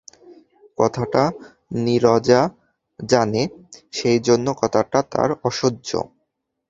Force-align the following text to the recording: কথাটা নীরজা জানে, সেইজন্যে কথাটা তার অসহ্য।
কথাটা 0.77 1.23
নীরজা 1.83 2.41
জানে, 2.99 3.41
সেইজন্যে 3.93 4.51
কথাটা 4.61 4.99
তার 5.11 5.29
অসহ্য। 5.43 5.89